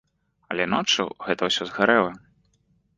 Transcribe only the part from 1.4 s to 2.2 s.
ўсё згарэла.